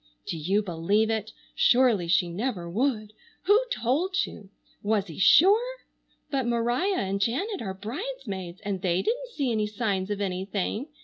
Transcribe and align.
Do 0.25 0.35
you 0.35 0.63
believe 0.63 1.11
it? 1.11 1.31
Surely 1.53 2.07
she 2.07 2.27
never 2.27 2.67
would. 2.67 3.13
Who 3.43 3.63
told 3.71 4.25
you? 4.25 4.49
Was 4.81 5.05
he 5.05 5.19
sure? 5.19 5.77
But 6.31 6.47
Maria 6.47 6.97
and 6.97 7.21
Janet 7.21 7.61
are 7.61 7.75
bridesmaids 7.75 8.61
and 8.65 8.81
they 8.81 9.03
didn't 9.03 9.33
see 9.35 9.51
any 9.51 9.67
signs 9.67 10.09
of 10.09 10.19
anything. 10.19 10.87